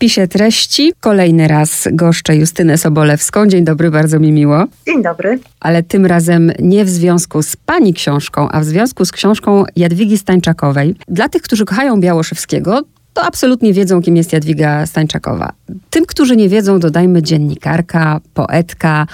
[0.00, 0.92] wpisie treści.
[1.00, 3.46] Kolejny raz goszczę Justynę Sobolewską.
[3.46, 4.64] Dzień dobry, bardzo mi miło.
[4.86, 5.38] Dzień dobry.
[5.60, 10.18] Ale tym razem nie w związku z pani książką, a w związku z książką Jadwigi
[10.18, 10.94] Stańczakowej.
[11.08, 12.82] Dla tych, którzy kochają Białoszewskiego,
[13.14, 15.52] to absolutnie wiedzą, kim jest Jadwiga Stańczakowa.
[15.90, 19.06] Tym, którzy nie wiedzą, dodajmy dziennikarka, poetka,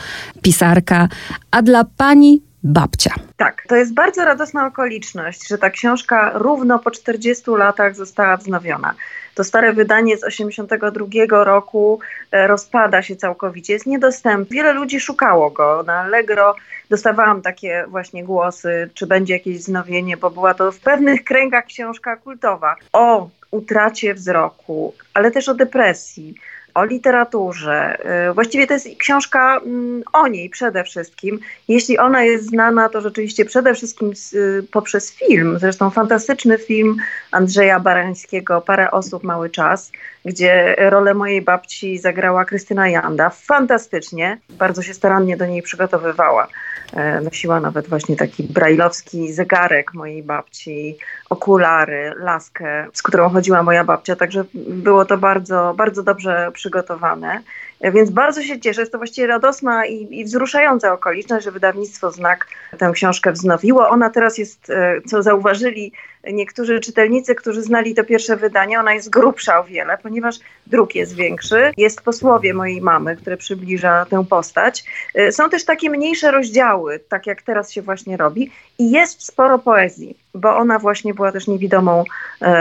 [0.42, 1.08] pisarka,
[1.50, 3.14] a dla pani babcia.
[3.36, 8.94] Tak, to jest bardzo radosna okoliczność, że ta książka równo po 40 latach została wznowiona.
[9.36, 12.00] To stare wydanie z 82 roku
[12.32, 14.54] e, rozpada się całkowicie, jest niedostępne.
[14.54, 16.54] Wiele ludzi szukało go na Allegro.
[16.90, 22.16] Dostawałam takie właśnie głosy, czy będzie jakieś wznowienie, bo była to w pewnych kręgach książka
[22.16, 26.34] kultowa o utracie wzroku, ale też o depresji
[26.76, 27.98] o literaturze.
[28.30, 31.38] Y, właściwie to jest książka mm, o niej przede wszystkim.
[31.68, 35.58] Jeśli ona jest znana, to rzeczywiście przede wszystkim y, poprzez film.
[35.58, 36.96] Zresztą fantastyczny film
[37.30, 39.92] Andrzeja Barańskiego, Parę osób, mały czas,
[40.26, 43.30] gdzie rolę mojej babci zagrała Krystyna Janda.
[43.30, 44.38] Fantastycznie.
[44.50, 46.48] Bardzo się starannie do niej przygotowywała.
[46.92, 50.96] E, nosiła nawet właśnie taki brajlowski zegarek mojej babci,
[51.30, 57.42] okulary, laskę, z którą chodziła moja babcia, także było to bardzo, bardzo dobrze przygotowane.
[57.80, 58.80] E, więc bardzo się cieszę.
[58.80, 62.46] Jest to właściwie radosna i, i wzruszająca okoliczność, że wydawnictwo Znak
[62.78, 63.88] tę książkę wznowiło.
[63.88, 65.92] Ona teraz jest, e, co zauważyli
[66.32, 71.14] niektórzy czytelnicy, którzy znali to pierwsze wydanie, ona jest grubsza o wiele, ponieważ druk jest
[71.14, 71.72] większy.
[71.76, 74.84] Jest posłowie mojej mamy, które przybliża tę postać.
[75.14, 78.50] E, są też takie mniejsze rozdziały, tak jak teraz się właśnie robi.
[78.78, 82.04] I jest sporo poezji, bo ona właśnie była też niewidomą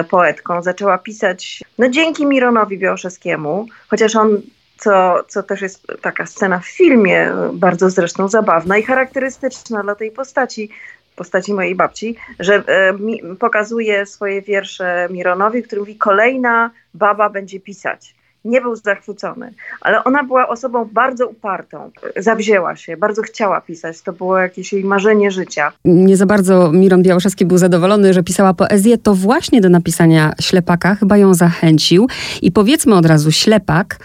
[0.09, 0.61] poetką.
[0.61, 4.41] Zaczęła pisać, no dzięki Mironowi Białoszewskiemu, chociaż on
[4.77, 10.11] co, co też jest taka scena w filmie, bardzo zresztą zabawna i charakterystyczna dla tej
[10.11, 10.69] postaci,
[11.15, 17.59] postaci mojej babci, że e, mi, pokazuje swoje wiersze Mironowi, który mówi: Kolejna baba będzie
[17.59, 18.15] pisać
[18.45, 21.91] nie był zachwycony, ale ona była osobą bardzo upartą.
[22.17, 24.01] Zawzięła się, bardzo chciała pisać.
[24.01, 25.71] To było jakieś jej marzenie życia.
[25.85, 28.97] Nie za bardzo Miron Białoszewski był zadowolony, że pisała poezję.
[28.97, 32.07] To właśnie do napisania Ślepaka chyba ją zachęcił.
[32.41, 33.97] I powiedzmy od razu, Ślepak,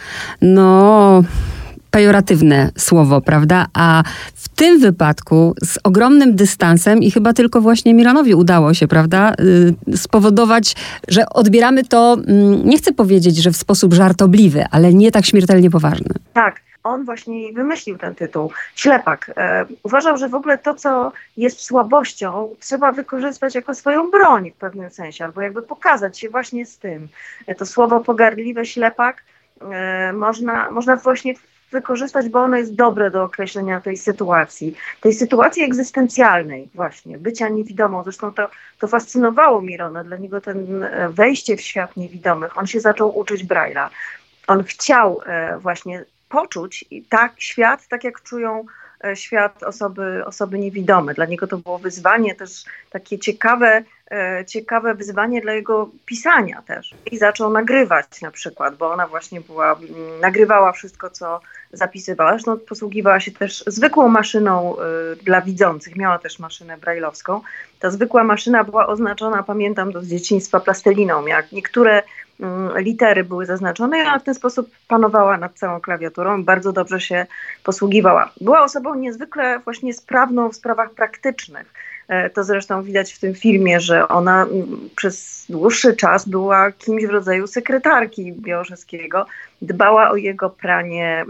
[0.42, 1.22] no
[1.90, 3.66] pejoratywne słowo, prawda?
[3.74, 4.02] A
[4.34, 9.34] w tym wypadku z ogromnym dystansem i chyba tylko właśnie Mironowi udało się, prawda,
[9.92, 10.76] y, spowodować,
[11.08, 15.70] że odbieramy to, mm, nie chcę powiedzieć, że w sposób żartobliwy, ale nie tak śmiertelnie
[15.70, 16.08] poważny.
[16.32, 16.60] Tak.
[16.84, 19.30] On właśnie wymyślił ten tytuł, Ślepak.
[19.36, 24.54] E, uważał, że w ogóle to, co jest słabością, trzeba wykorzystać jako swoją broń w
[24.54, 27.08] pewnym sensie, albo jakby pokazać się właśnie z tym.
[27.46, 29.22] E, to słowo pogardliwe, ślepak,
[29.72, 31.34] e, można, można właśnie
[31.70, 38.04] wykorzystać, bo ono jest dobre do określenia tej sytuacji, tej sytuacji egzystencjalnej właśnie, bycia niewidomą.
[38.04, 42.80] Zresztą to, to fascynowało Mirona, dla niego ten e, wejście w świat niewidomych, on się
[42.80, 43.88] zaczął uczyć Braille'a.
[44.46, 48.64] On chciał e, właśnie poczuć tak świat, tak jak czują
[49.04, 51.14] e, świat osoby, osoby niewidome.
[51.14, 53.82] Dla niego to było wyzwanie też takie ciekawe,
[54.46, 56.94] ciekawe wyzwanie dla jego pisania też.
[57.12, 59.76] I zaczął nagrywać na przykład, bo ona właśnie była,
[60.20, 61.40] nagrywała wszystko, co,
[61.72, 62.30] zapisywała.
[62.30, 64.76] Zresztą posługiwała się też zwykłą maszyną
[65.12, 65.96] y, dla widzących.
[65.96, 67.40] Miała też maszynę brajlowską.
[67.80, 71.26] Ta zwykła maszyna była oznaczona, pamiętam to z dzieciństwa, plasteliną.
[71.26, 72.44] Jak niektóre y,
[72.76, 76.44] litery były zaznaczone ona w ten sposób panowała nad całą klawiaturą.
[76.44, 77.26] Bardzo dobrze się
[77.64, 78.30] posługiwała.
[78.40, 81.89] Była osobą niezwykle właśnie sprawną w sprawach praktycznych E,
[82.34, 84.46] to zresztą widać w tym filmie, że ona
[84.96, 89.26] przez dłuższy czas była kimś w rodzaju sekretarki Białoszewskiego.
[89.62, 91.24] Dbała o jego pranie,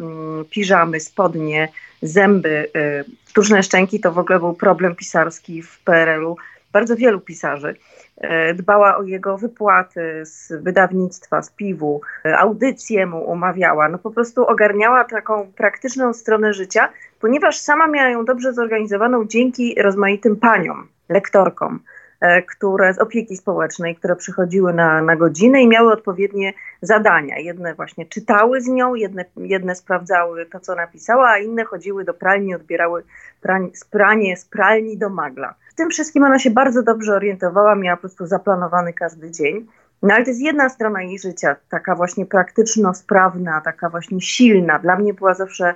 [0.51, 1.69] piżamy, spodnie,
[2.03, 4.01] zęby, e, sztuczne szczęki.
[4.01, 6.37] To w ogóle był problem pisarski w PRL-u
[6.73, 7.77] bardzo wielu pisarzy.
[8.17, 12.01] E, dbała o jego wypłaty z wydawnictwa, z piwu,
[12.39, 13.89] audycje mu umawiała.
[13.89, 16.89] No po prostu ogarniała taką praktyczną stronę życia,
[17.21, 21.81] ponieważ sama miała ją dobrze zorganizowaną dzięki rozmaitym paniom, lektorkom,
[22.21, 27.39] e, które z opieki społecznej, które przychodziły na, na godzinę i miały odpowiednie zadania.
[27.39, 32.15] Jedne właśnie czytały z nią, jedne, jedne sprawdzały to, co napisała, a inne chodziły do
[32.15, 33.03] pralni, odbierały
[33.41, 35.55] prań, pranie z pralni do magla.
[35.71, 39.67] W tym wszystkim ona się bardzo dobrze orientowała, miała po prostu zaplanowany każdy dzień.
[40.03, 44.79] No ale to jest jedna strona jej życia, taka właśnie praktyczno-sprawna, taka właśnie silna.
[44.79, 45.75] Dla mnie była zawsze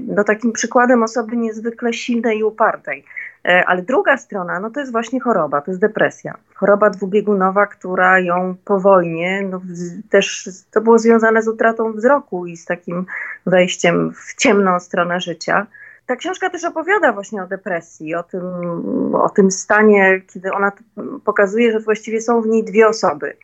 [0.00, 3.04] no, takim przykładem osoby niezwykle silnej i upartej.
[3.44, 6.36] E, ale druga strona, no to jest właśnie choroba, to jest depresja.
[6.54, 9.60] Choroba dwubiegunowa, która ją po wojnie, no
[10.10, 13.06] też to było związane z utratą wzroku i z takim
[13.46, 15.66] wejściem w ciemną stronę życia.
[16.06, 18.42] Ta książka też opowiada właśnie o depresji, o tym,
[19.14, 20.72] o tym stanie, kiedy ona
[21.24, 23.36] pokazuje, że właściwie są w niej dwie osoby.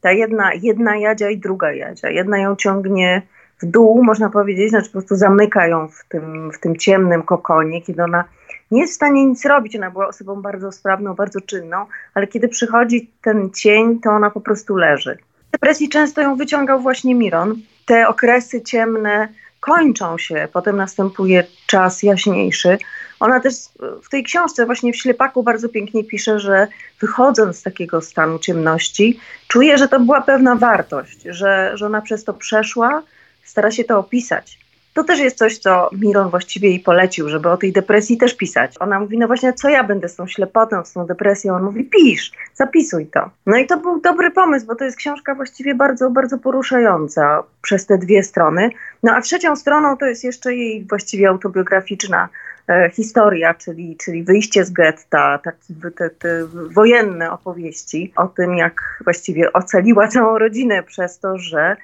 [0.00, 2.10] ta jedna, jedna Jadzia i druga Jadzia.
[2.10, 3.22] Jedna ją ciągnie
[3.62, 7.82] w dół, można powiedzieć, znaczy po prostu zamyka ją w tym, w tym ciemnym kokonie,
[7.82, 8.24] kiedy ona
[8.70, 9.76] nie jest w stanie nic robić.
[9.76, 14.40] Ona była osobą bardzo sprawną, bardzo czynną, ale kiedy przychodzi ten cień, to ona po
[14.40, 15.18] prostu leży.
[15.48, 17.54] W depresji często ją wyciągał właśnie Miron.
[17.86, 19.28] Te okresy ciemne
[19.60, 22.78] kończą się, potem następuje czas jaśniejszy.
[23.20, 23.54] Ona też
[24.02, 26.66] w tej książce, właśnie w Ślepaku, bardzo pięknie pisze, że
[27.00, 32.24] wychodząc z takiego stanu ciemności, czuje, że to była pewna wartość, że, że ona przez
[32.24, 33.02] to przeszła,
[33.44, 34.64] stara się to opisać.
[34.94, 38.74] To też jest coś, co Miron właściwie jej polecił, żeby o tej depresji też pisać.
[38.80, 41.54] Ona mówi, no właśnie, co ja będę z tą ślepotą, z tą depresją?
[41.54, 43.30] On mówi, pisz, zapisuj to.
[43.46, 47.86] No i to był dobry pomysł, bo to jest książka właściwie bardzo, bardzo poruszająca przez
[47.86, 48.70] te dwie strony.
[49.02, 52.28] No a trzecią stroną to jest jeszcze jej właściwie autobiograficzna
[52.68, 59.00] e, historia, czyli, czyli wyjście z getta, takie te, te wojenne opowieści o tym, jak
[59.04, 61.76] właściwie ocaliła całą rodzinę przez to, że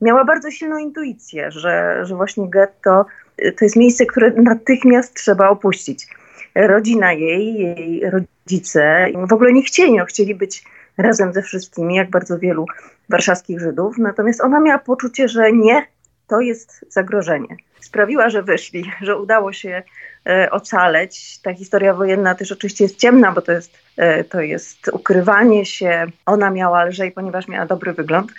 [0.00, 3.06] miała bardzo silną intuicję, że, że właśnie getto
[3.44, 6.06] y, to jest miejsce, które natychmiast trzeba opuścić.
[6.54, 10.64] Rodzina jej, jej rodzice w ogóle nie chcieli, no, chcieli być
[10.98, 12.66] razem ze wszystkimi, jak bardzo wielu
[13.08, 15.86] warszawskich Żydów, natomiast ona miała poczucie, że nie,
[16.26, 17.56] to jest zagrożenie.
[17.80, 19.82] Sprawiła, że wyszli, że udało się
[20.26, 21.38] e, ocaleć.
[21.42, 26.06] Ta historia wojenna też oczywiście jest ciemna, bo to jest, e, to jest ukrywanie się.
[26.26, 28.32] Ona miała lżej, ponieważ miała dobry wygląd.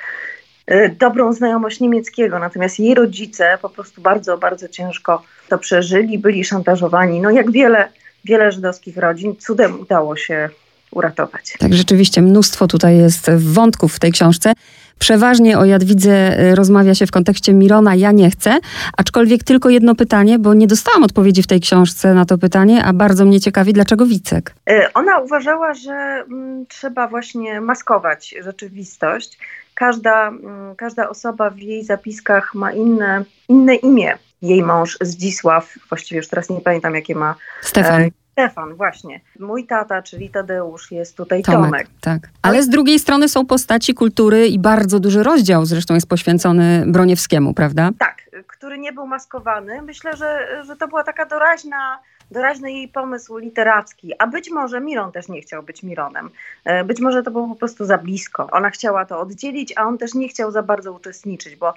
[0.72, 6.46] Y, dobrą znajomość niemieckiego, natomiast jej rodzice po prostu bardzo, bardzo ciężko to przeżyli, byli
[6.46, 7.22] szantażowani.
[7.22, 7.90] No jak wiele,
[8.26, 10.50] wiele żydowskich rodzin, cudem udało się
[10.92, 11.54] uratować.
[11.60, 14.54] Tak, rzeczywiście mnóstwo tutaj jest wątków w tej książce.
[15.00, 18.60] Przeważnie o Jadwidze y, rozmawia się w kontekście Mirona, ja nie chcę,
[18.98, 22.94] aczkolwiek tylko jedno pytanie, bo nie dostałam odpowiedzi w tej książce na to pytanie, a
[22.94, 24.54] bardzo mnie ciekawi, dlaczego Wicek?
[24.70, 29.38] Y, ona uważała, że mm, trzeba właśnie maskować rzeczywistość
[29.78, 34.18] każda, mm, każda osoba w jej zapiskach ma inne, inne imię.
[34.42, 37.36] Jej mąż Zdzisław, właściwie już teraz nie pamiętam jakie ma.
[37.62, 38.02] Stefan.
[38.02, 39.22] E, Stefan, właśnie.
[39.40, 41.64] Mój tata, czyli Tadeusz, jest tutaj Tomek.
[41.64, 41.88] Tomek.
[42.02, 42.30] Tak.
[42.42, 47.54] Ale z drugiej strony są postaci kultury i bardzo duży rozdział zresztą jest poświęcony Broniewskiemu,
[47.54, 47.90] prawda?
[48.00, 49.82] Tak, który nie był maskowany.
[49.82, 52.00] Myślę, że, że to była taka doraźna
[52.32, 56.30] doraźny jej pomysł literacki, a być może Miron też nie chciał być Mironem.
[56.66, 58.48] E, być może to było po prostu za blisko.
[58.52, 61.74] Ona chciała to oddzielić, a on też nie chciał za bardzo uczestniczyć, bo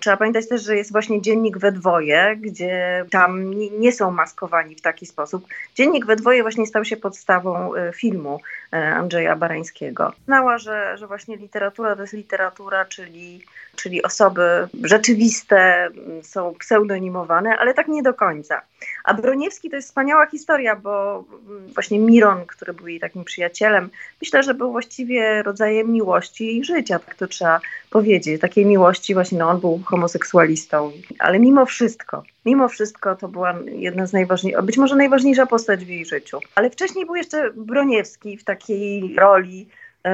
[0.00, 4.80] trzeba pamiętać też, że jest właśnie dziennik we dwoje, gdzie tam nie są maskowani w
[4.80, 5.46] taki sposób.
[5.74, 8.40] Dziennik we dwoje właśnie stał się podstawą e, filmu
[8.72, 10.12] e, Andrzeja Barańskiego.
[10.24, 13.44] Znała, że, że właśnie literatura to jest literatura, czyli,
[13.76, 15.88] czyli osoby rzeczywiste
[16.22, 18.62] są pseudonimowane, ale tak nie do końca.
[19.04, 23.90] A Broniewski to jest wspaniała historia, bo mm, właśnie Miron, który był jej takim przyjacielem,
[24.22, 28.40] myślę, że był właściwie rodzajem miłości jej życia, tak to trzeba powiedzieć.
[28.40, 34.06] Takiej miłości właśnie, no on był homoseksualistą, ale mimo wszystko, mimo wszystko to była jedna
[34.06, 36.38] z najważniejszych, być może najważniejsza postać w jej życiu.
[36.54, 39.68] Ale wcześniej był jeszcze Broniewski w takiej roli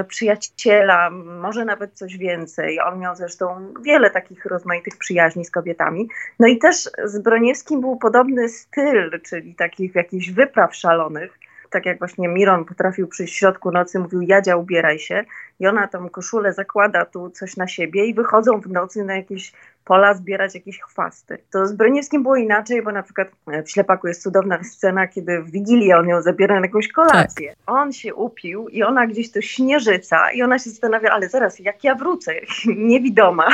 [0.08, 2.80] przyjaciela, może nawet coś więcej.
[2.80, 6.08] On miał zresztą wiele takich rozmaitych przyjaźni z kobietami.
[6.38, 11.38] No i też z Broniewskim był podobny styl, czyli takich jakichś wypraw szalonych.
[11.72, 15.24] Tak jak właśnie Miron potrafił przyjść w środku nocy, mówił Jadzia ubieraj się
[15.60, 19.52] i ona tą koszulę zakłada tu coś na siebie i wychodzą w nocy na jakieś
[19.84, 21.38] pola zbierać jakieś chwasty.
[21.50, 23.28] To z Broniewskim było inaczej, bo na przykład
[23.66, 27.48] w Ślepaku jest cudowna scena, kiedy w Wigilię on ją zabiera na jakąś kolację.
[27.48, 27.58] Tak.
[27.66, 31.84] On się upił i ona gdzieś to śnieżyca i ona się zastanawia, ale zaraz, jak
[31.84, 32.34] ja wrócę?
[32.76, 33.48] Niewidoma.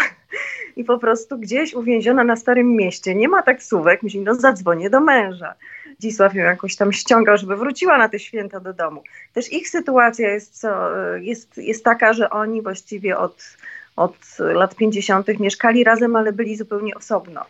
[0.77, 5.01] I po prostu gdzieś uwięziona na Starym Mieście, nie ma taksówek, myśli, no zadzwonię do
[5.01, 5.55] męża.
[6.01, 9.03] Dzisław ją jakoś tam ściągał, żeby wróciła na te święta do domu.
[9.33, 13.57] Też ich sytuacja jest, co, jest, jest taka, że oni właściwie od
[13.99, 15.41] od lat 50.
[15.41, 17.45] mieszkali razem, ale byli zupełnie osobno.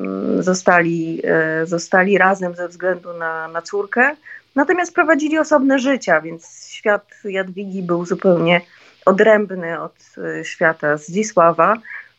[0.00, 4.16] Mm, zostali, e, zostali razem ze względu na, na córkę,
[4.54, 8.60] natomiast prowadzili osobne życia, więc świat Jadwigi był zupełnie
[9.04, 11.76] odrębny od e, świata Zdzisława.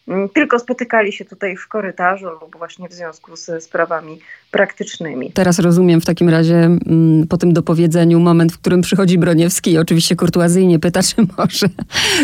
[0.08, 4.20] Mm, tylko spotykali się tutaj w korytarzu lub właśnie w związku ze sprawami
[4.52, 5.32] praktycznymi.
[5.32, 9.78] Teraz rozumiem w takim razie mm, po tym dopowiedzeniu moment, w którym przychodzi Broniewski i
[9.78, 11.68] oczywiście kurtuazyjnie pyta, czy może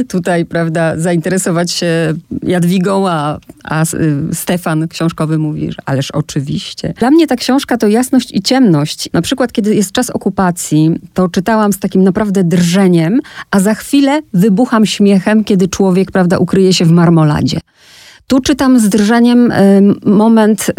[0.07, 3.85] tutaj, prawda, zainteresować się Jadwigą, a, a y,
[4.35, 6.93] Stefan książkowy mówi, że ależ oczywiście.
[6.97, 9.09] Dla mnie ta książka to jasność i ciemność.
[9.13, 13.19] Na przykład, kiedy jest czas okupacji, to czytałam z takim naprawdę drżeniem,
[13.51, 17.59] a za chwilę wybucham śmiechem, kiedy człowiek, prawda, ukryje się w marmoladzie.
[18.29, 20.73] Tu czytam z drżeniem y, moment y,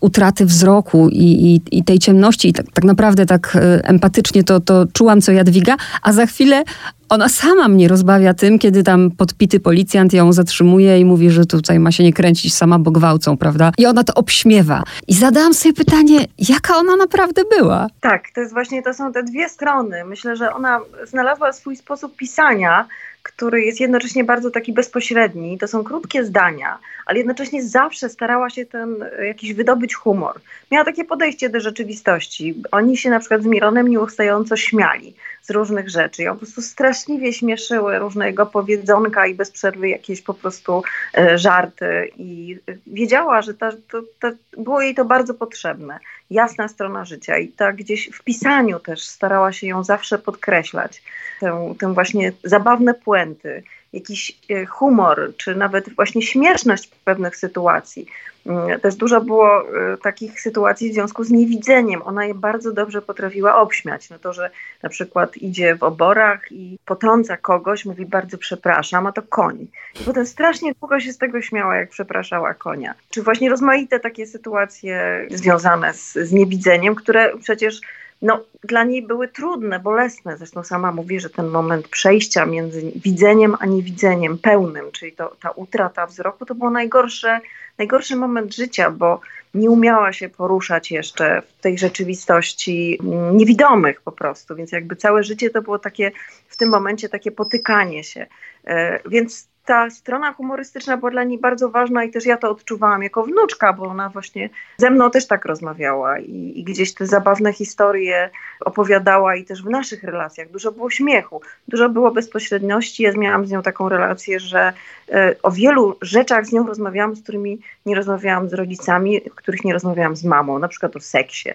[0.00, 2.48] utraty wzroku i, i, i, tej ciemności.
[2.48, 6.64] I tak, tak naprawdę tak y, empatycznie to, to czułam, co Jadwiga, a za chwilę
[7.08, 11.78] Ona sama mnie rozbawia tym, kiedy tam podpity policjant ją zatrzymuje i mówi, że tutaj
[11.78, 13.72] ma się nie kręcić sama, bo gwałcą, prawda?
[13.78, 14.82] I ona to obśmiewa.
[15.08, 17.86] I zadałam sobie pytanie, jaka ona naprawdę była?
[18.00, 20.04] Tak, to jest właśnie, to są te dwie strony.
[20.04, 22.86] Myślę, że ona znalazła swój sposób pisania,
[23.22, 25.58] który jest jednocześnie bardzo taki bezpośredni.
[25.58, 30.40] To są krótkie zdania, ale jednocześnie zawsze starała się ten jakiś wydobyć humor.
[30.70, 32.62] Miała takie podejście do rzeczywistości.
[32.70, 35.14] Oni się na przykład z Mironem nieustająco śmiali
[35.48, 36.22] z różnych rzeczy.
[36.22, 40.82] Ją po prostu straszliwie śmieszyły różne jego powiedzonka i bez przerwy jakieś po prostu
[41.18, 42.10] e, żarty.
[42.16, 45.98] I wiedziała, że ta, to, to, było jej to bardzo potrzebne.
[46.30, 51.02] Jasna strona życia i tak gdzieś w pisaniu też starała się ją zawsze podkreślać.
[51.40, 53.62] Tę, tę właśnie zabawne puenty,
[53.92, 58.06] jakiś e, humor, czy nawet właśnie śmieszność pewnych sytuacji.
[58.46, 62.02] Mm, też dużo było e, takich sytuacji w związku z niewidzeniem.
[62.04, 64.10] Ona je bardzo dobrze potrafiła obśmiać.
[64.10, 64.50] No to, że
[64.82, 69.66] na przykład idzie w oborach i potrąca kogoś, mówi bardzo przepraszam, a to koń.
[70.00, 72.94] I potem strasznie długo się z tego śmiała, jak przepraszała konia.
[73.10, 77.80] Czy właśnie rozmaite takie sytuacje związane z, z niewidzeniem, które przecież
[78.22, 80.36] no, dla niej były trudne, bolesne.
[80.36, 85.50] Zresztą sama mówi, że ten moment przejścia między widzeniem a niewidzeniem pełnym, czyli to, ta
[85.50, 87.40] utrata wzroku, to był najgorsze,
[87.78, 89.20] najgorszy moment życia, bo
[89.54, 92.98] nie umiała się poruszać jeszcze w tej rzeczywistości
[93.32, 94.56] niewidomych po prostu.
[94.56, 96.12] Więc jakby całe życie to było takie,
[96.48, 98.26] w tym momencie takie potykanie się.
[98.66, 103.02] E, więc ta strona humorystyczna była dla niej bardzo ważna i też ja to odczuwałam
[103.02, 107.52] jako wnuczka, bo ona właśnie ze mną też tak rozmawiała i, i, gdzieś te zabawne
[107.52, 113.02] historie opowiadała i też w naszych relacjach dużo było śmiechu, dużo było bezpośredności.
[113.02, 114.72] Ja miałam z nią taką relację, że
[115.12, 119.72] e, o wielu rzeczach z nią rozmawiałam, z którymi nie rozmawiałam z rodzicami, których nie
[119.72, 121.50] rozmawiałam z mamą, na przykład o seksie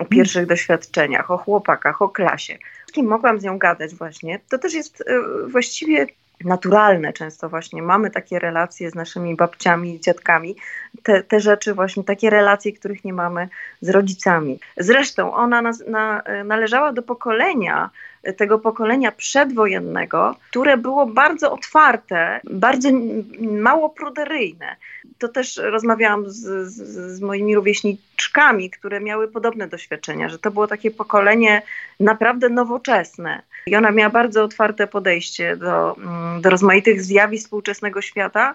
[0.00, 2.58] o pierwszych doświadczeniach, o chłopakach, o klasie.
[2.86, 5.04] Z kim mogłam z nią gadać właśnie, to też jest y,
[5.48, 6.06] właściwie
[6.44, 7.12] naturalne.
[7.12, 10.56] Często właśnie mamy takie relacje z naszymi babciami, dziadkami,
[11.02, 13.48] te, te rzeczy właśnie, takie relacje, których nie mamy
[13.80, 14.58] z rodzicami.
[14.76, 17.90] Zresztą ona na, na, należała do pokolenia,
[18.36, 22.88] tego pokolenia przedwojennego, które było bardzo otwarte, bardzo
[23.40, 24.76] mało pruderyjne.
[25.18, 30.66] To też rozmawiałam z, z, z moimi rówieśniczkami, które miały podobne doświadczenia, że to było
[30.66, 31.62] takie pokolenie
[32.00, 33.42] naprawdę nowoczesne.
[33.66, 35.96] I ona miała bardzo otwarte podejście do,
[36.40, 38.54] do rozmaitych zjawisk współczesnego świata,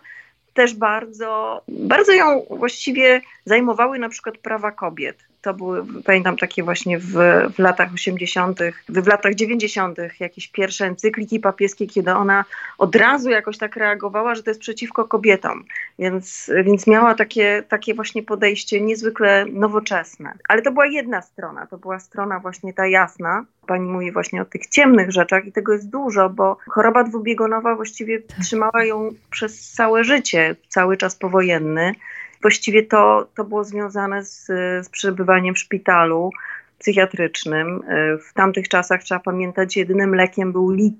[0.54, 5.18] też bardzo, bardzo ją właściwie zajmowały na przykład prawa kobiet.
[5.48, 7.12] To były, pamiętam, takie właśnie w,
[7.56, 12.46] w latach 80., w latach 90., jakieś pierwsze encykliki papieskie, kiedy ona
[12.77, 15.63] od razu jakoś tak reagowała, że to jest przeciwko kobietom.
[16.00, 20.34] Więc, więc miała takie, takie właśnie podejście niezwykle nowoczesne.
[20.50, 23.46] Ale to była jedna strona, to była strona właśnie ta jasna.
[23.68, 28.22] Pani mówi właśnie o tych ciemnych rzeczach i tego jest dużo, bo choroba dwubiegunowa właściwie
[28.22, 31.94] trzymała ją przez całe życie, cały czas powojenny.
[32.41, 34.46] Właściwie to, to było związane z,
[34.86, 36.32] z przebywaniem w szpitalu
[36.79, 37.84] psychiatrycznym.
[38.29, 41.00] W tamtych czasach, trzeba pamiętać, jedynym lekiem był lit,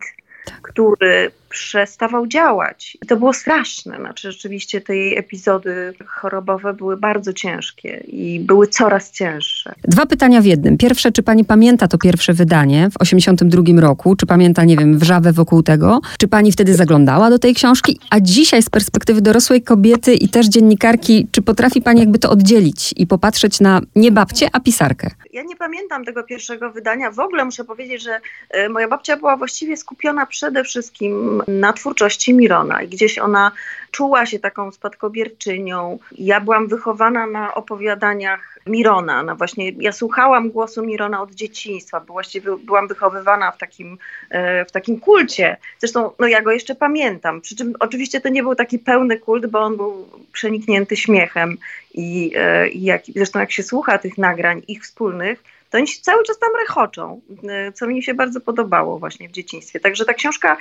[0.62, 2.98] który przestawał działać.
[3.04, 3.98] I to było straszne.
[3.98, 9.74] Znaczy, rzeczywiście te jej epizody chorobowe były bardzo ciężkie i były coraz cięższe.
[9.84, 10.78] Dwa pytania w jednym.
[10.78, 14.16] Pierwsze, czy pani pamięta to pierwsze wydanie w 82 roku?
[14.16, 16.00] Czy pamięta, nie wiem, wrzawę wokół tego?
[16.20, 18.00] Czy pani wtedy zaglądała do tej książki?
[18.10, 22.94] A dzisiaj z perspektywy dorosłej kobiety i też dziennikarki, czy potrafi pani jakby to oddzielić
[22.98, 25.10] i popatrzeć na nie babcię, a pisarkę?
[25.38, 27.12] Ja nie pamiętam tego pierwszego wydania.
[27.12, 32.34] W ogóle muszę powiedzieć, że e, moja babcia była właściwie skupiona przede wszystkim na twórczości
[32.34, 33.52] Mirona i gdzieś ona
[33.92, 36.00] czuła się taką spadkobierczynią.
[36.12, 42.14] Ja byłam wychowana na opowiadaniach Mirona, no właśnie ja słuchałam głosu Mirona od dzieciństwa, bo
[42.14, 43.98] właściwie byłam wychowywana w takim,
[44.30, 45.58] e, w takim kulcie.
[45.80, 49.46] Zresztą no ja go jeszcze pamiętam, przy czym oczywiście to nie był taki pełny kult,
[49.46, 51.58] bo on był przeniknięty śmiechem
[51.94, 56.24] i, e, i jak, zresztą jak się słucha tych nagrań ich wspólnych, to oni cały
[56.24, 57.22] czas tam rechoczą,
[57.70, 59.80] y, co mi się bardzo podobało właśnie w dzieciństwie.
[59.80, 60.58] Także ta książka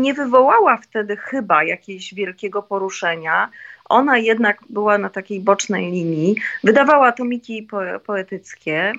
[0.00, 3.50] nie wywołała wtedy chyba jakiegoś wielkiego poruszenia,
[3.88, 7.68] ona jednak była na takiej bocznej linii, wydawała tomiki
[8.06, 8.92] poetyckie,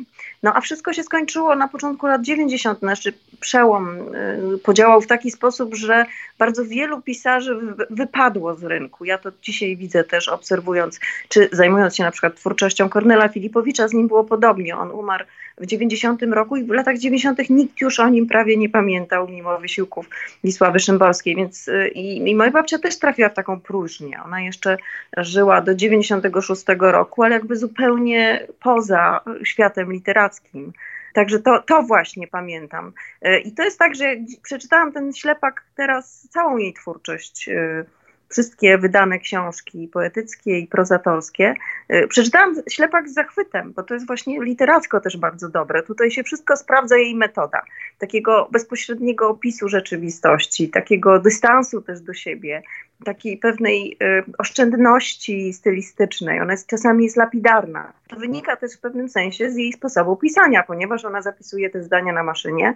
[0.43, 4.15] no a wszystko się skończyło na początku lat 90., znaczy przełom
[4.55, 6.05] y, podziałał w taki sposób, że
[6.37, 9.05] bardzo wielu pisarzy wypadło z rynku.
[9.05, 10.99] Ja to dzisiaj widzę też obserwując,
[11.29, 14.77] czy zajmując się na przykład twórczością Kornela Filipowicza, z nim było podobnie.
[14.77, 15.25] On umarł
[15.57, 19.57] w 90 roku i w latach 90 nikt już o nim prawie nie pamiętał, mimo
[19.57, 20.09] wysiłków
[20.43, 24.19] Wisławy Szymborskiej, więc y, i, i moja babcia też trafiła w taką próżnię.
[24.25, 24.74] Ona jeszcze
[25.17, 30.73] żyła do 96 roku, ale jakby zupełnie poza światem literackim.
[31.13, 32.93] Także to, to właśnie pamiętam.
[33.21, 37.85] E, I to jest tak, że przeczytałam ten ślepak teraz, całą jej twórczość e,
[38.29, 41.53] wszystkie wydane książki poetyckie i prozatorskie.
[41.93, 45.83] Y, przeczytałam Ślepak z zachwytem, bo to jest właśnie literacko też bardzo dobre.
[45.83, 47.61] Tutaj się wszystko sprawdza jej metoda,
[47.99, 52.63] takiego bezpośredniego opisu rzeczywistości, takiego dystansu też do siebie,
[53.03, 56.41] takiej pewnej y, oszczędności stylistycznej.
[56.41, 57.93] Ona jest, czasami jest lapidarna.
[58.07, 62.13] To wynika też w pewnym sensie z jej sposobu pisania, ponieważ ona zapisuje te zdania
[62.13, 62.75] na maszynie,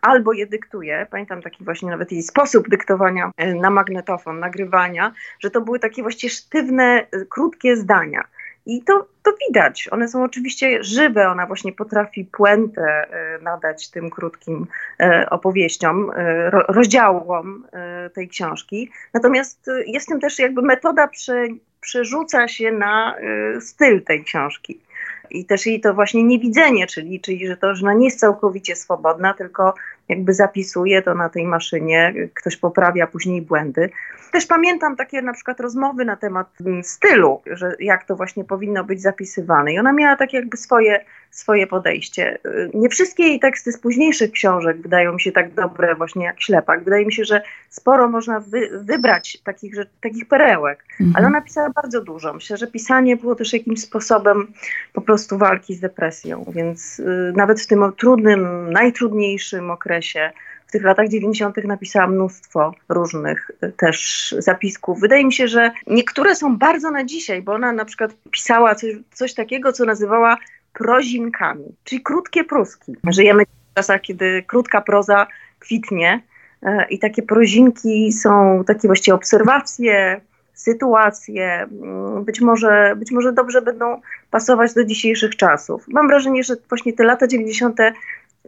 [0.00, 1.06] albo je dyktuje.
[1.10, 6.02] Pamiętam taki właśnie nawet jej sposób dyktowania e, na magnetofon, nagrywania, że to były takie
[6.02, 8.24] właściwie sztywne, e, krótkie zdania.
[8.70, 9.88] I to, to widać.
[9.90, 14.66] One są oczywiście żywe, ona właśnie potrafi puentę e, nadać tym krótkim
[15.30, 16.10] opowieściom,
[16.50, 17.66] rozdziałom
[18.14, 18.90] tej książki.
[19.14, 21.46] Natomiast jest tym też jakby metoda prze,
[21.80, 23.16] przerzuca się na
[23.60, 24.80] styl tej książki
[25.30, 28.76] i też jej to właśnie niewidzenie, czyli, czyli że to, że ona nie jest całkowicie
[28.76, 29.74] swobodna, tylko
[30.10, 33.90] jakby zapisuje to na tej maszynie, ktoś poprawia później błędy.
[34.32, 38.84] Też pamiętam takie na przykład rozmowy na temat mm, stylu, że jak to właśnie powinno
[38.84, 39.72] być zapisywane.
[39.72, 42.38] I ona miała takie jakby swoje, swoje podejście.
[42.74, 46.84] Nie wszystkie jej teksty z późniejszych książek wydają mi się tak dobre właśnie jak Ślepak.
[46.84, 51.12] Wydaje mi się, że sporo można wy, wybrać takich, że, takich perełek, mhm.
[51.16, 52.34] ale ona pisała bardzo dużo.
[52.34, 54.46] Myślę, że pisanie było też jakimś sposobem
[54.92, 60.30] po prostu walki z depresją, więc y, nawet w tym trudnym, najtrudniejszym okresie
[60.66, 61.64] w tych latach 90.
[61.64, 65.00] napisała mnóstwo różnych y, też zapisków.
[65.00, 68.94] Wydaje mi się, że niektóre są bardzo na dzisiaj, bo ona na przykład pisała coś,
[69.12, 70.36] coś takiego, co nazywała
[70.72, 72.92] prozinkami, czyli krótkie pruski.
[73.10, 75.26] Żyjemy w czasach, kiedy krótka proza
[75.58, 76.22] kwitnie
[76.62, 80.20] y, i takie prozinki są takie właściwie obserwacje,
[80.54, 84.00] sytuacje, mm, być może, być może dobrze będą
[84.30, 85.84] pasować do dzisiejszych czasów.
[85.88, 87.78] Mam wrażenie, że właśnie te lata 90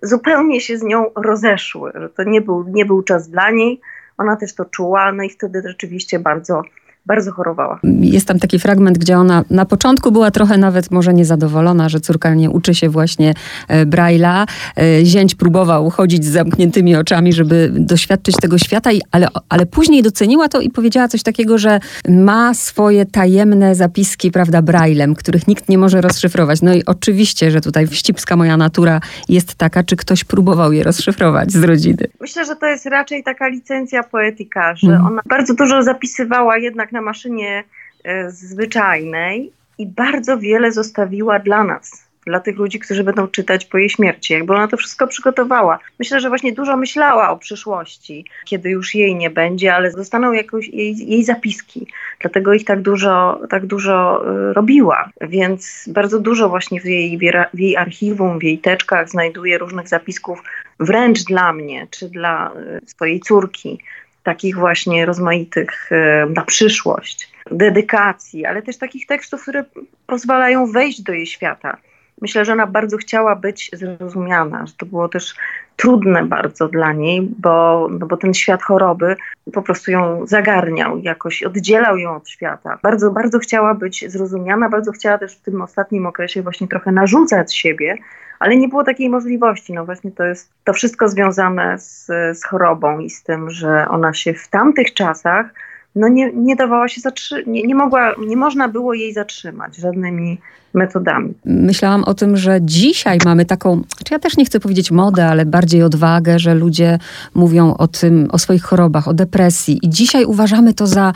[0.03, 3.81] zupełnie się z nią rozeszły, że to nie był, nie był czas dla niej.
[4.19, 6.63] Ona też to czuła, no i wtedy rzeczywiście bardzo
[7.07, 7.81] bardzo chorowała.
[8.01, 12.35] Jest tam taki fragment, gdzie ona na początku była trochę nawet może niezadowolona, że córka
[12.35, 13.35] nie uczy się właśnie
[13.69, 14.47] e, Braille'a.
[14.77, 20.49] E, zięć próbował chodzić z zamkniętymi oczami, żeby doświadczyć tego świata, ale, ale później doceniła
[20.49, 25.79] to i powiedziała coś takiego, że ma swoje tajemne zapiski, prawda, Braillem, których nikt nie
[25.79, 26.63] może rozszyfrować.
[26.63, 31.53] No i oczywiście, że tutaj wścibska moja natura jest taka, czy ktoś próbował je rozszyfrować
[31.53, 32.07] z rodziny.
[32.21, 35.07] Myślę, że to jest raczej taka licencja poetyka, że mm.
[35.07, 37.65] ona bardzo dużo zapisywała jednak na maszynie
[38.05, 43.79] e, zwyczajnej i bardzo wiele zostawiła dla nas, dla tych ludzi, którzy będą czytać po
[43.79, 45.79] jej śmierci, jakby ona to wszystko przygotowała.
[45.99, 50.69] Myślę, że właśnie dużo myślała o przyszłości, kiedy już jej nie będzie, ale zostaną jakoś
[50.69, 51.87] jej, jej zapiski,
[52.21, 57.19] dlatego ich tak dużo, tak dużo e, robiła, więc bardzo dużo właśnie w jej,
[57.55, 60.43] w jej archiwum, w jej teczkach znajduje różnych zapisków
[60.81, 63.79] wręcz dla mnie, czy dla e, swojej córki,
[64.23, 69.65] takich właśnie rozmaitych e, na przyszłość, dedykacji, ale też takich tekstów, które
[70.07, 71.77] pozwalają wejść do jej świata.
[72.21, 75.35] Myślę, że ona bardzo chciała być zrozumiana, że to było też
[75.77, 79.17] trudne bardzo dla niej, bo, no bo ten świat choroby
[79.53, 82.79] po prostu ją zagarniał, jakoś oddzielał ją od świata.
[82.83, 87.57] Bardzo, bardzo chciała być zrozumiana, bardzo chciała też w tym ostatnim okresie właśnie trochę narzucać
[87.57, 87.99] siebie,
[88.43, 89.73] ale nie było takiej możliwości.
[89.73, 92.07] No właśnie to jest to wszystko związane z,
[92.39, 95.55] z chorobą i z tym, że ona się w tamtych czasach
[95.95, 100.41] no nie, nie dawała się zatrzymać, nie, nie, mogła, nie można było jej zatrzymać żadnymi
[100.75, 101.35] metodami.
[101.45, 105.47] Myślałam o tym, że dzisiaj mamy taką, czy ja też nie chcę powiedzieć modę, ale
[105.47, 106.99] bardziej odwagę, że ludzie
[107.35, 111.13] mówią o tym, o swoich chorobach, o depresji i dzisiaj uważamy to za,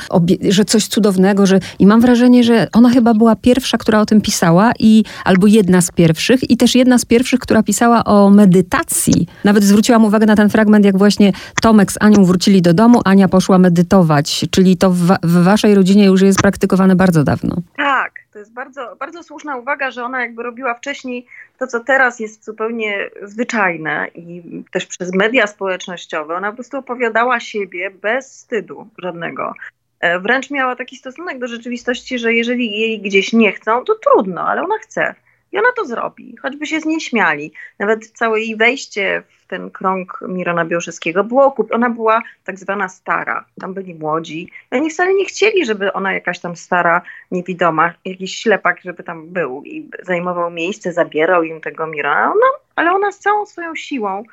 [0.49, 4.21] że coś cudownego, że i mam wrażenie, że ona chyba była pierwsza, która o tym
[4.21, 9.27] pisała i albo jedna z pierwszych i też jedna z pierwszych, która pisała o medytacji.
[9.45, 13.29] Nawet zwróciłam uwagę na ten fragment, jak właśnie Tomek z Anią wrócili do domu, Ania
[13.29, 17.57] poszła medytować, czyli to w, w waszej rodzinie już jest praktykowane bardzo dawno.
[17.77, 21.27] Tak, to jest bardzo, bardzo słuszna uwaga, że ona jakby robiła wcześniej
[21.59, 26.35] to, co teraz jest zupełnie zwyczajne i też przez media społecznościowe.
[26.35, 29.53] Ona po prostu opowiadała siebie bez wstydu żadnego.
[30.01, 34.41] E, wręcz miała taki stosunek do rzeczywistości, że jeżeli jej gdzieś nie chcą, to trudno,
[34.49, 35.15] ale ona chce.
[35.53, 37.53] I ona to zrobi, choćby się z niej śmiali.
[37.79, 43.45] Nawet całe jej wejście w ten krąg Mirona Białszewskiego było Ona była tak zwana stara.
[43.61, 44.51] Tam byli młodzi.
[44.73, 49.29] I oni wcale nie chcieli, żeby ona jakaś tam stara, niewidoma, jakiś ślepak, żeby tam
[49.29, 52.25] był i zajmował miejsce, zabierał im tego Mirona.
[52.25, 54.25] Ona, ale ona z całą swoją siłą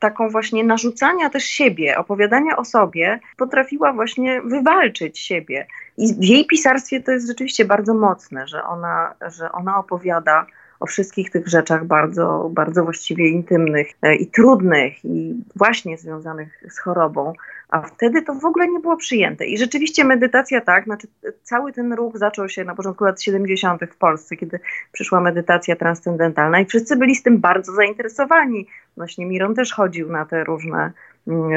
[0.00, 5.66] taką właśnie narzucania też siebie, opowiadania o sobie, potrafiła właśnie wywalczyć siebie.
[5.96, 10.46] I w jej pisarstwie to jest rzeczywiście bardzo mocne, że ona, że ona opowiada
[10.80, 16.78] o wszystkich tych rzeczach bardzo, bardzo właściwie intymnych e, i trudnych i właśnie związanych z
[16.78, 17.32] chorobą,
[17.68, 19.46] a wtedy to w ogóle nie było przyjęte.
[19.46, 21.08] I rzeczywiście medytacja tak, znaczy
[21.42, 23.82] cały ten ruch zaczął się na początku lat 70.
[23.90, 24.60] w Polsce, kiedy
[24.92, 28.66] przyszła medytacja transcendentalna i wszyscy byli z tym bardzo zainteresowani.
[28.96, 30.92] Właśnie Miron też chodził na te różne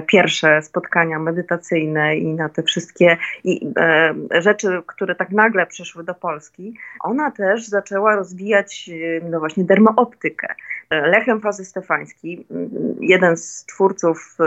[0.08, 6.14] pierwsze spotkania medytacyjne i na te wszystkie i, e, rzeczy, które tak nagle przyszły do
[6.14, 10.56] Polski, ona też zaczęła rozwijać e, no właśnie dermooptykę.
[10.90, 14.38] E, Lechem Fazy Stefański, mm, jeden z twórców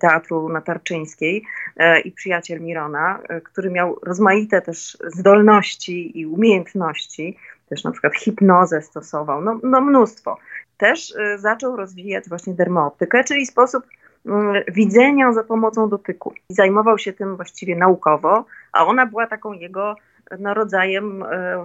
[0.00, 1.44] teatru na Tarczyńskiej
[2.04, 7.36] i przyjaciel Mirona, który miał rozmaite też zdolności i umiejętności,
[7.68, 10.38] też na przykład hipnozę stosował, no, no mnóstwo.
[10.76, 13.99] Też zaczął rozwijać właśnie dermooptykę, czyli sposób Mm,
[14.68, 16.34] widzenia za pomocą dotyku.
[16.50, 19.96] I zajmował się tym właściwie naukowo, a ona była taką jego
[20.38, 21.64] no, rodzajem e,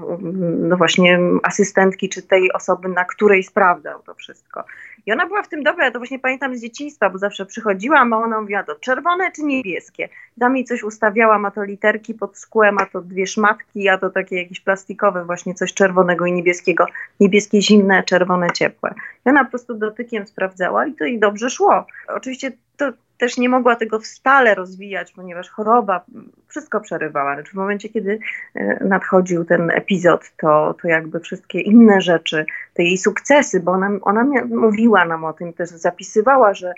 [0.58, 4.64] no właśnie asystentki, czy tej osoby, na której sprawdzał to wszystko.
[5.06, 8.14] I ona była w tym dobra, ja to właśnie pamiętam z dzieciństwa, bo zawsze przychodziłam,
[8.14, 10.10] a ona mówiła to czerwone czy niebieskie.
[10.40, 14.10] Tam jej coś ustawiała, ma to literki pod skłem, a to dwie szmatki, a to
[14.10, 16.86] takie jakieś plastikowe, właśnie coś czerwonego i niebieskiego.
[17.20, 18.94] Niebieskie zimne, czerwone ciepłe.
[19.26, 21.86] I ona po prostu dotykiem sprawdzała i to jej dobrze szło.
[22.08, 26.06] Oczywiście to też nie mogła tego stale rozwijać, ponieważ choroba
[26.48, 27.34] wszystko przerywała.
[27.34, 28.20] Znaczy w momencie, kiedy
[28.56, 33.90] e, nadchodził ten epizod, to, to jakby wszystkie inne rzeczy, te jej sukcesy, bo ona,
[34.02, 36.74] ona mówiła nam o tym, też zapisywała, że,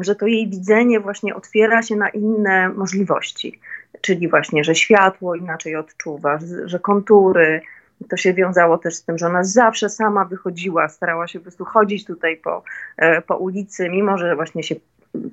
[0.00, 3.60] że to jej widzenie właśnie otwiera się na inne możliwości.
[4.00, 7.60] Czyli właśnie, że światło inaczej odczuwa, że kontury,
[8.08, 11.64] to się wiązało też z tym, że ona zawsze sama wychodziła, starała się po prostu
[11.64, 12.62] chodzić tutaj po,
[12.96, 14.74] e, po ulicy, mimo że właśnie się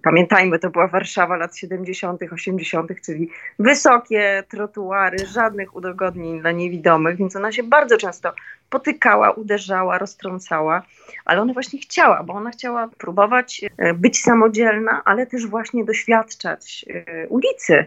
[0.03, 7.35] pamiętajmy, to była Warszawa lat 70., 80., czyli wysokie trotuary, żadnych udogodnień dla niewidomych, więc
[7.35, 8.33] ona się bardzo często
[8.69, 10.83] potykała, uderzała, roztrącała,
[11.25, 16.85] ale ona właśnie chciała, bo ona chciała próbować e, być samodzielna, ale też właśnie doświadczać
[16.89, 17.85] e, ulicy.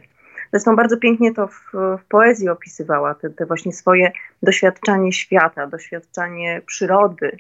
[0.53, 6.63] Zresztą bardzo pięknie to w, w poezji opisywała, te, te właśnie swoje doświadczanie świata, doświadczanie
[6.67, 7.39] przyrody,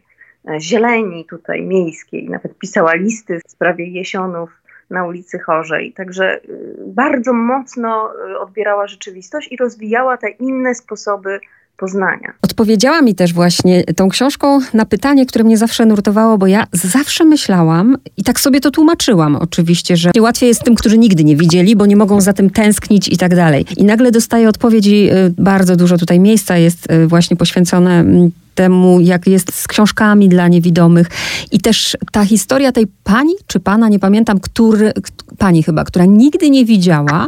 [0.61, 2.31] zieleni tutaj miejskiej.
[2.31, 4.51] Nawet pisała listy w sprawie jesionów
[4.90, 5.92] na ulicy Chorzej.
[5.92, 11.40] Także y, bardzo mocno y, odbierała rzeczywistość i rozwijała te inne sposoby
[11.77, 12.33] poznania.
[12.42, 17.24] Odpowiedziała mi też właśnie tą książką na pytanie, które mnie zawsze nurtowało, bo ja zawsze
[17.24, 21.77] myślałam i tak sobie to tłumaczyłam oczywiście, że łatwiej jest tym, którzy nigdy nie widzieli,
[21.77, 23.66] bo nie mogą za tym tęsknić i tak dalej.
[23.77, 29.27] I nagle dostaję odpowiedzi, y, bardzo dużo tutaj miejsca jest właśnie poświęcone mm, temu, jak
[29.27, 31.07] jest z książkami dla niewidomych.
[31.53, 34.92] I też ta historia tej pani, czy pana, nie pamiętam, który,
[35.38, 37.27] pani chyba, która nigdy nie widziała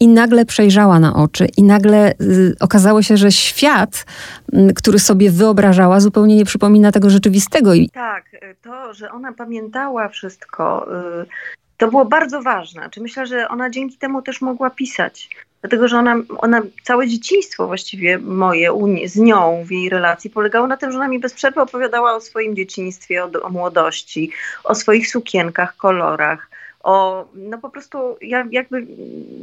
[0.00, 4.06] i nagle przejrzała na oczy i nagle y, okazało się, że świat,
[4.54, 7.70] y, który sobie wyobrażała, zupełnie nie przypomina tego rzeczywistego.
[7.92, 10.86] Tak, y, to, że ona pamiętała wszystko,
[11.22, 11.26] y,
[11.76, 12.90] to było bardzo ważne.
[12.90, 15.28] Czy myślę, że ona dzięki temu też mogła pisać.
[15.62, 18.70] Dlatego, że ona, ona całe dzieciństwo właściwie moje
[19.04, 22.20] z nią w jej relacji polegało na tym, że ona mi bez przerwy opowiadała o
[22.20, 24.30] swoim dzieciństwie, o, o młodości,
[24.64, 26.50] o swoich sukienkach, kolorach,
[26.82, 28.16] o no po prostu
[28.50, 28.86] jakby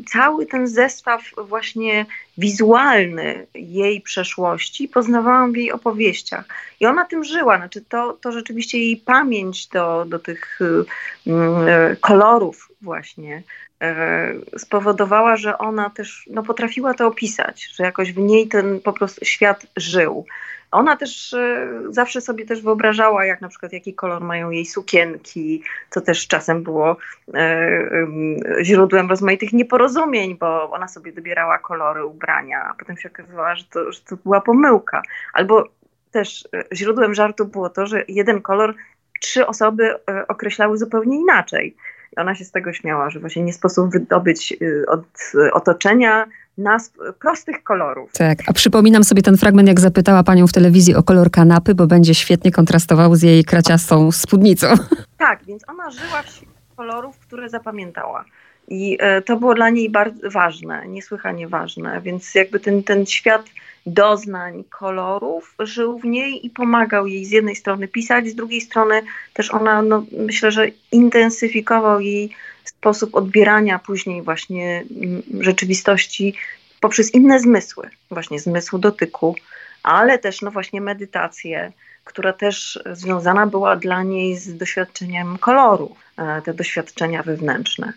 [0.07, 2.05] cały ten zestaw właśnie
[2.37, 6.45] wizualny jej przeszłości poznawałam w jej opowieściach.
[6.79, 12.71] I ona tym żyła, znaczy to, to rzeczywiście jej pamięć do, do tych y, kolorów
[12.81, 13.43] właśnie
[14.57, 19.25] spowodowała, że ona też no, potrafiła to opisać, że jakoś w niej ten po prostu
[19.25, 20.25] świat żył.
[20.71, 25.63] Ona też e, zawsze sobie też wyobrażała, jak na przykład jaki kolor mają jej sukienki,
[25.89, 26.97] co też czasem było
[27.33, 27.89] e,
[28.61, 33.91] źródłem rozmaitych nieporozumień, bo ona sobie dobierała kolory ubrania, a potem się okazywało, że to,
[33.91, 35.01] że to była pomyłka.
[35.33, 35.67] Albo
[36.11, 38.75] też e, źródłem żartu było to, że jeden kolor
[39.21, 39.95] trzy osoby
[40.27, 41.75] określały zupełnie inaczej.
[42.17, 45.05] I ona się z tego śmiała, że właśnie nie sposób wydobyć od
[45.53, 46.25] otoczenia
[46.57, 48.11] nazw prostych kolorów.
[48.13, 51.87] Tak, a przypominam sobie ten fragment, jak zapytała panią w telewizji o kolor kanapy, bo
[51.87, 54.67] będzie świetnie kontrastował z jej kraciastą spódnicą.
[55.17, 56.23] Tak, więc ona żyła
[56.71, 58.25] w kolorów, które zapamiętała.
[58.69, 63.45] I e, to było dla niej bardzo ważne, niesłychanie ważne, więc jakby ten, ten świat
[63.85, 69.01] doznań, kolorów żył w niej i pomagał jej z jednej strony pisać, z drugiej strony
[69.33, 72.29] też ona, no, myślę, że intensyfikował jej
[72.63, 76.33] sposób odbierania później właśnie mm, rzeczywistości
[76.79, 79.35] poprzez inne zmysły, właśnie zmysł dotyku,
[79.83, 81.71] ale też no właśnie medytację,
[82.03, 87.93] która też związana była dla niej z doświadczeniem koloru, e, te doświadczenia wewnętrzne.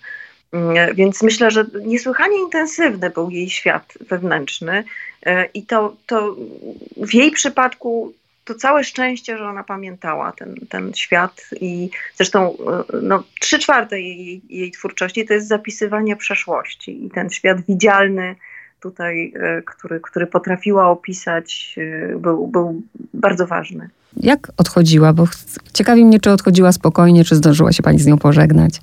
[0.52, 4.84] Mm, więc myślę, że niesłychanie intensywny był jej świat wewnętrzny
[5.26, 6.36] e, i to, to
[6.96, 8.12] w jej przypadku
[8.44, 12.56] to całe szczęście, że ona pamiętała ten, ten świat i zresztą
[13.02, 18.36] no, trzy czwarte jej, jej twórczości to jest zapisywanie przeszłości i ten świat widzialny
[18.80, 19.32] tutaj,
[19.66, 21.76] który, który potrafiła opisać,
[22.16, 22.82] był, był
[23.14, 23.88] bardzo ważny.
[24.16, 25.12] Jak odchodziła?
[25.12, 25.24] Bo
[25.72, 28.80] ciekawi mnie, czy odchodziła spokojnie, czy zdążyła się pani z nią pożegnać.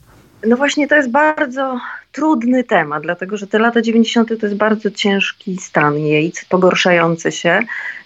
[0.47, 1.79] No właśnie to jest bardzo
[2.11, 4.29] trudny temat, dlatego że te lata 90.
[4.39, 7.59] to jest bardzo ciężki stan jej, pogorszający się.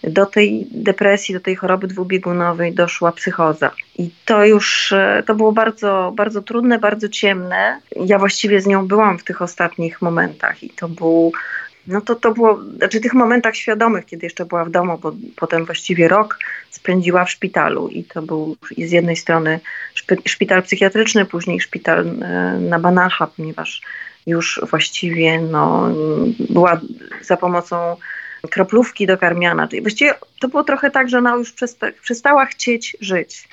[0.03, 3.71] Do tej depresji, do tej choroby dwubiegunowej doszła psychoza.
[3.97, 7.79] I to już, e, to było bardzo, bardzo trudne, bardzo ciemne.
[7.95, 11.31] Ja właściwie z nią byłam w tych ostatnich momentach i to był
[11.87, 15.65] no to to było, znaczy tych momentach świadomych, kiedy jeszcze była w domu, bo potem
[15.65, 19.59] właściwie rok spędziła w szpitalu i to był z jednej strony
[20.25, 22.13] szpital psychiatryczny, później szpital e,
[22.59, 23.81] na Banacha, ponieważ
[24.27, 25.89] już właściwie no,
[26.49, 26.81] była
[27.21, 27.95] za pomocą
[28.49, 29.67] kroplówki dokarmiana.
[29.67, 31.53] Czyli właściwie to było trochę tak, że ona już
[32.01, 33.47] przestała chcieć żyć.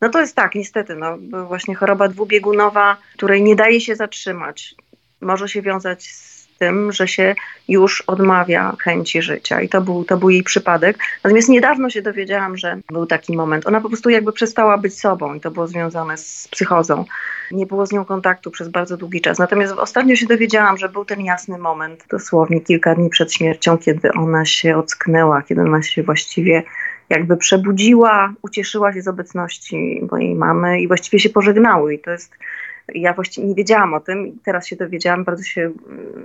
[0.00, 4.74] No to jest tak, niestety, no, właśnie choroba dwubiegunowa, której nie daje się zatrzymać.
[5.20, 7.34] Może się wiązać z tym, że się
[7.68, 10.98] już odmawia chęci życia i to był, to był jej przypadek.
[11.24, 13.66] Natomiast niedawno się dowiedziałam, że był taki moment.
[13.66, 17.04] Ona po prostu jakby przestała być sobą i to było związane z psychozą.
[17.50, 19.38] Nie było z nią kontaktu przez bardzo długi czas.
[19.38, 24.12] Natomiast ostatnio się dowiedziałam, że był ten jasny moment, dosłownie kilka dni przed śmiercią, kiedy
[24.12, 26.62] ona się ocknęła, kiedy ona się właściwie
[27.10, 31.94] jakby przebudziła, ucieszyła się z obecności mojej mamy i właściwie się pożegnały.
[31.94, 32.32] I to jest
[32.94, 35.70] ja właściwie nie wiedziałam o tym i teraz się dowiedziałam, bardzo się,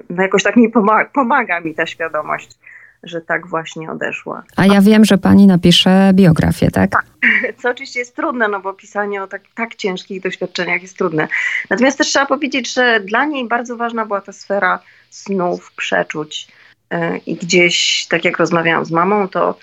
[0.10, 2.58] no jakoś tak mi pomaga, pomaga mi ta świadomość,
[3.04, 4.44] że tak właśnie odeszła.
[4.56, 6.92] A ja wiem, że pani napisze biografię, tak?
[6.92, 7.06] Tak,
[7.62, 11.28] co oczywiście jest trudne, no bo pisanie o tak, tak ciężkich doświadczeniach jest trudne.
[11.70, 16.48] Natomiast też trzeba powiedzieć, że dla niej bardzo ważna była ta sfera snów, przeczuć
[16.92, 19.58] yy, i gdzieś, tak jak rozmawiałam z mamą, to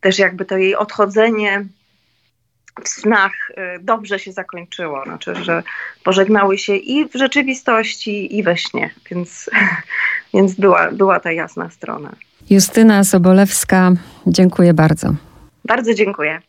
[0.00, 1.64] też jakby to jej odchodzenie
[2.84, 5.04] w snach y, dobrze się zakończyło.
[5.04, 5.62] Znaczy, że
[6.04, 8.90] pożegnały się i w rzeczywistości, i we śnie.
[9.10, 9.50] Więc,
[10.34, 12.12] więc była, była ta jasna strona.
[12.50, 13.92] Justyna Sobolewska,
[14.26, 15.14] dziękuję bardzo.
[15.64, 16.42] Bardzo dziękuję.